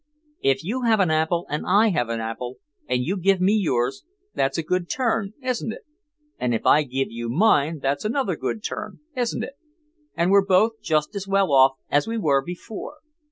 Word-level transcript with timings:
"If 0.41 0.63
you 0.63 0.81
have 0.81 0.99
an 0.99 1.11
apple 1.11 1.45
and 1.47 1.63
I 1.67 1.89
have 1.89 2.09
an 2.09 2.19
apple 2.19 2.55
and 2.87 3.03
you 3.03 3.15
give 3.17 3.39
me 3.39 3.53
yours, 3.53 4.03
that's 4.33 4.57
a 4.57 4.63
good 4.63 4.89
turn, 4.89 5.33
isn't 5.43 5.71
it? 5.71 5.83
And 6.39 6.55
if 6.55 6.65
I 6.65 6.81
give 6.81 7.11
you 7.11 7.29
mine 7.29 7.77
that's 7.77 8.03
another 8.03 8.35
good 8.35 8.63
turn, 8.63 9.01
isn't 9.15 9.43
it? 9.43 9.53
And 10.15 10.31
we're 10.31 10.43
both 10.43 10.81
just 10.81 11.15
as 11.15 11.27
well 11.27 11.51
off 11.51 11.73
as 11.91 12.07
we 12.07 12.17
were 12.17 12.41
before. 12.43 12.95